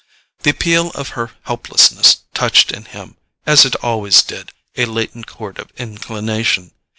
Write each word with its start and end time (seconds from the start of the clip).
The 0.41 0.49
appeal 0.49 0.89
of 0.95 1.09
her 1.09 1.29
helplessness 1.43 2.21
touched 2.33 2.71
in 2.71 2.85
him, 2.85 3.17
as 3.45 3.65
it 3.65 3.75
always 3.83 4.23
did, 4.23 4.49
a 4.75 4.85
latent 4.85 5.27
chord 5.27 5.59
of 5.59 5.69
inclination. 5.77 6.71